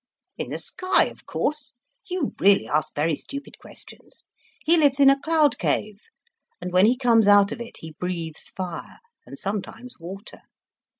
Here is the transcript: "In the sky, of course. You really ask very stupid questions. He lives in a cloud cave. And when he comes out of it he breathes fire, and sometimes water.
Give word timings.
"In 0.35 0.49
the 0.49 0.57
sky, 0.57 1.03
of 1.09 1.27
course. 1.27 1.73
You 2.09 2.33
really 2.39 2.67
ask 2.67 2.95
very 2.95 3.15
stupid 3.15 3.59
questions. 3.59 4.25
He 4.65 4.75
lives 4.75 4.99
in 4.99 5.11
a 5.11 5.19
cloud 5.21 5.59
cave. 5.59 5.99
And 6.59 6.73
when 6.73 6.87
he 6.87 6.97
comes 6.97 7.27
out 7.27 7.51
of 7.51 7.61
it 7.61 7.77
he 7.81 7.91
breathes 7.99 8.49
fire, 8.49 8.97
and 9.27 9.37
sometimes 9.37 9.97
water. 9.99 10.39